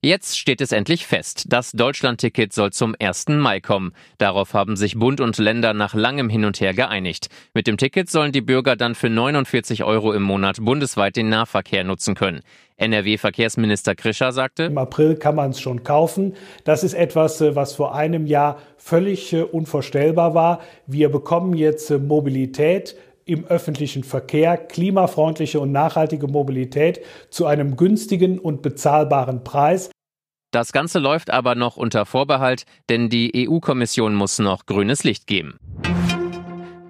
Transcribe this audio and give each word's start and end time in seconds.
Jetzt 0.00 0.38
steht 0.38 0.60
es 0.60 0.72
endlich 0.72 1.06
fest. 1.06 1.44
Das 1.48 1.72
Deutschlandticket 1.72 2.52
soll 2.52 2.72
zum 2.72 2.94
1. 2.98 3.28
Mai 3.28 3.60
kommen. 3.60 3.92
Darauf 4.18 4.54
haben 4.54 4.76
sich 4.76 4.98
Bund 4.98 5.20
und 5.20 5.38
Länder 5.38 5.74
nach 5.74 5.94
langem 5.94 6.28
Hin 6.28 6.44
und 6.44 6.60
Her 6.60 6.74
geeinigt. 6.74 7.28
Mit 7.54 7.66
dem 7.66 7.76
Ticket 7.76 8.10
sollen 8.10 8.32
die 8.32 8.40
Bürger 8.40 8.76
dann 8.76 8.94
für 8.94 9.10
49 9.10 9.84
Euro 9.84 10.12
im 10.12 10.22
Monat 10.22 10.58
bundesweit 10.60 11.16
den 11.16 11.28
Nahverkehr 11.28 11.84
nutzen 11.84 12.14
können. 12.14 12.40
NRW-Verkehrsminister 12.80 13.94
Krischer 13.94 14.32
sagte, 14.32 14.64
Im 14.64 14.78
April 14.78 15.16
kann 15.16 15.34
man 15.34 15.50
es 15.50 15.60
schon 15.60 15.84
kaufen. 15.84 16.34
Das 16.64 16.82
ist 16.82 16.94
etwas, 16.94 17.40
äh, 17.40 17.54
was 17.54 17.74
vor 17.74 17.94
einem 17.94 18.26
Jahr 18.26 18.58
völlig 18.78 19.32
äh, 19.32 19.42
unvorstellbar 19.42 20.34
war. 20.34 20.60
Wir 20.86 21.10
bekommen 21.10 21.54
jetzt 21.54 21.90
äh, 21.90 21.98
Mobilität 21.98 22.96
im 23.30 23.44
öffentlichen 23.46 24.04
Verkehr, 24.04 24.56
klimafreundliche 24.56 25.60
und 25.60 25.72
nachhaltige 25.72 26.26
Mobilität 26.26 27.00
zu 27.30 27.46
einem 27.46 27.76
günstigen 27.76 28.38
und 28.38 28.62
bezahlbaren 28.62 29.44
Preis. 29.44 29.90
Das 30.52 30.72
Ganze 30.72 30.98
läuft 30.98 31.30
aber 31.30 31.54
noch 31.54 31.76
unter 31.76 32.06
Vorbehalt, 32.06 32.64
denn 32.88 33.08
die 33.08 33.48
EU-Kommission 33.48 34.14
muss 34.14 34.40
noch 34.40 34.66
grünes 34.66 35.04
Licht 35.04 35.28
geben. 35.28 35.58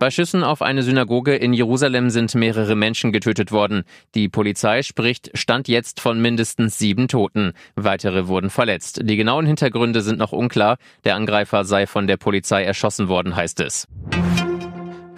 Bei 0.00 0.10
Schüssen 0.10 0.42
auf 0.42 0.60
eine 0.60 0.82
Synagoge 0.82 1.36
in 1.36 1.52
Jerusalem 1.52 2.10
sind 2.10 2.34
mehrere 2.34 2.74
Menschen 2.74 3.12
getötet 3.12 3.52
worden. 3.52 3.84
Die 4.14 4.28
Polizei 4.28 4.82
spricht 4.82 5.30
Stand 5.32 5.68
jetzt 5.68 6.00
von 6.00 6.20
mindestens 6.20 6.78
sieben 6.78 7.08
Toten. 7.08 7.52
Weitere 7.76 8.26
wurden 8.26 8.50
verletzt. 8.50 9.00
Die 9.04 9.16
genauen 9.16 9.46
Hintergründe 9.46 10.02
sind 10.02 10.18
noch 10.18 10.32
unklar. 10.32 10.76
Der 11.04 11.14
Angreifer 11.14 11.64
sei 11.64 11.86
von 11.86 12.06
der 12.06 12.16
Polizei 12.16 12.64
erschossen 12.64 13.08
worden, 13.08 13.36
heißt 13.36 13.60
es. 13.60 13.88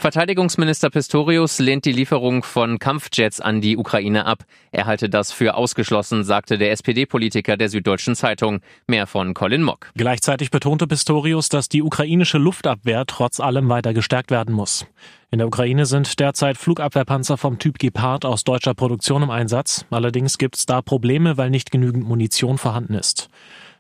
Verteidigungsminister 0.06 0.88
Pistorius 0.88 1.59
lehnt 1.59 1.85
die 1.85 1.90
Lieferung 1.90 2.45
von 2.45 2.79
Kampfjets 2.79 3.40
an 3.40 3.60
die 3.60 3.76
Ukraine 3.76 4.24
ab. 4.24 4.45
Er 4.71 4.87
halte 4.87 5.09
das 5.09 5.32
für 5.32 5.57
ausgeschlossen, 5.57 6.23
sagte 6.23 6.59
der 6.59 6.71
SPD-Politiker 6.71 7.57
der 7.57 7.68
Süddeutschen 7.68 8.15
Zeitung. 8.15 8.60
Mehr 8.87 9.09
von 9.09 9.35
Colin 9.35 9.65
Mock. 9.65 9.90
Gleichzeitig 9.96 10.52
betonte 10.52 10.87
Pistorius, 10.87 11.48
dass 11.48 11.68
die 11.68 11.82
ukrainische 11.82 12.38
Luftabwehr 12.38 13.04
trotz 13.04 13.40
allem 13.40 13.68
weiter 13.68 13.95
gestärkt 13.95 14.30
werden 14.30 14.54
muss. 14.54 14.87
In 15.32 15.38
der 15.38 15.48
Ukraine 15.48 15.87
sind 15.87 16.20
derzeit 16.20 16.57
Flugabwehrpanzer 16.57 17.37
vom 17.37 17.59
Typ 17.59 17.80
Gepard 17.80 18.24
aus 18.24 18.45
deutscher 18.45 18.74
Produktion 18.74 19.24
im 19.24 19.30
Einsatz. 19.30 19.87
Allerdings 19.91 20.38
gibt 20.38 20.57
es 20.57 20.66
da 20.66 20.82
Probleme, 20.82 21.37
weil 21.37 21.51
nicht 21.51 21.73
genügend 21.73 22.07
Munition 22.07 22.59
vorhanden 22.59 22.95
ist. 22.95 23.29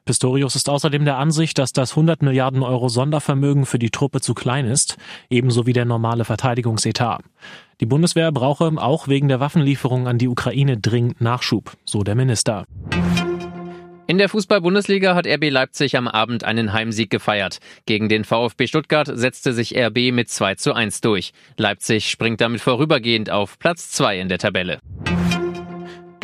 Pistorius 0.06 0.54
ist 0.54 0.68
außerdem 0.68 1.04
der 1.04 1.18
Ansicht, 1.18 1.58
dass 1.58 1.72
das 1.72 1.90
100 1.90 2.22
Milliarden 2.22 2.62
Euro 2.62 2.88
Sondervermögen 2.88 3.66
für 3.66 3.80
die 3.80 3.90
Truppe 3.90 4.20
zu 4.20 4.34
klein 4.34 4.64
ist, 4.64 4.96
ebenso 5.30 5.66
wie 5.66 5.72
der 5.72 5.84
normale 5.84 6.24
Verteidigungsetat. 6.24 7.22
Die 7.80 7.86
Bundeswehr 7.86 8.30
brauche 8.30 8.70
auch 8.76 9.08
wegen 9.08 9.26
der 9.26 9.40
Waffenlieferung 9.40 10.06
an 10.06 10.16
die 10.16 10.28
Ukraine 10.28 10.78
dringend 10.78 11.20
Nachschub, 11.20 11.72
so 11.84 12.04
der 12.04 12.14
Minister. 12.14 12.66
In 14.06 14.18
der 14.18 14.28
Fußball-Bundesliga 14.28 15.16
hat 15.16 15.26
RB 15.26 15.50
Leipzig 15.50 15.96
am 15.96 16.06
Abend 16.06 16.44
einen 16.44 16.72
Heimsieg 16.72 17.10
gefeiert. 17.10 17.58
Gegen 17.86 18.08
den 18.08 18.22
VfB 18.22 18.68
Stuttgart 18.68 19.10
setzte 19.12 19.52
sich 19.52 19.76
RB 19.76 20.12
mit 20.12 20.28
2 20.30 20.54
zu 20.54 20.72
1 20.72 21.00
durch. 21.00 21.32
Leipzig 21.56 22.08
springt 22.08 22.40
damit 22.40 22.60
vorübergehend 22.60 23.30
auf 23.30 23.58
Platz 23.58 23.90
2 23.90 24.20
in 24.20 24.28
der 24.28 24.38
Tabelle. 24.38 24.78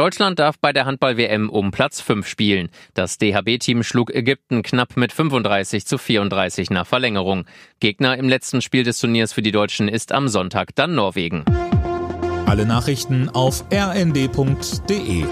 Deutschland 0.03 0.41
darf 0.41 0.59
bei 0.59 0.73
der 0.73 0.85
Handball-WM 0.85 1.49
um 1.49 1.71
Platz 1.71 2.01
5 2.01 2.27
spielen. 2.27 2.71
Das 2.93 3.19
DHB-Team 3.19 3.85
schlug 3.85 4.13
Ägypten 4.13 4.65
knapp 4.65 4.97
mit 4.97 5.13
35 5.13 5.87
zu 5.87 5.97
34 5.97 6.71
nach 6.71 6.89
Verlängerung. 6.89 7.45
Gegner 7.79 8.19
im 8.19 8.29
letzten 8.29 8.63
Spiel 8.63 8.83
des 8.83 8.99
Turniers 8.99 9.33
für 9.33 9.43
die 9.43 9.53
Deutschen 9.53 9.87
ist 9.87 10.11
am 10.11 10.27
Sonntag 10.27 10.75
dann 10.75 10.97
Norwegen. 10.97 11.45
Alle 12.47 12.67
Nachrichten 12.67 13.29
auf 13.29 13.65
rnd.de 13.73 15.25